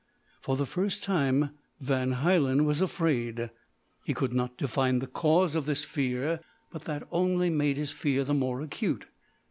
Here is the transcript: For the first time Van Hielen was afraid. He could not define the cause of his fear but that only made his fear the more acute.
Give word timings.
For 0.41 0.57
the 0.57 0.65
first 0.65 1.03
time 1.03 1.51
Van 1.79 2.13
Hielen 2.13 2.65
was 2.65 2.81
afraid. 2.81 3.51
He 4.03 4.15
could 4.15 4.33
not 4.33 4.57
define 4.57 4.97
the 4.97 5.05
cause 5.05 5.53
of 5.53 5.67
his 5.67 5.85
fear 5.85 6.39
but 6.71 6.85
that 6.85 7.07
only 7.11 7.51
made 7.51 7.77
his 7.77 7.91
fear 7.91 8.23
the 8.23 8.33
more 8.33 8.61
acute. 8.61 9.05